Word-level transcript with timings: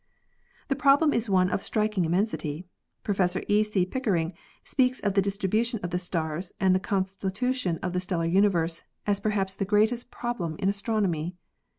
The 0.69 0.75
problem 0.75 1.13
is 1.13 1.29
one 1.29 1.51
of 1.51 1.61
striking 1.61 2.05
immensity. 2.05 2.65
Prof. 3.03 3.37
E. 3.47 3.61
C. 3.61 3.85
Pickering 3.85 4.33
speaks 4.63 4.99
of 4.99 5.13
the 5.13 5.21
distribution 5.21 5.79
of 5.83 5.91
the 5.91 5.99
stars 5.99 6.51
and 6.59 6.73
the 6.73 6.79
constitution 6.79 7.77
of 7.83 7.93
the 7.93 7.99
stellar 7.99 8.25
universe 8.25 8.81
as 9.05 9.19
perhaps 9.19 9.53
the 9.53 9.63
greatest 9.63 10.09
problem 10.09 10.55
in 10.57 10.69
astronomy. 10.69 11.35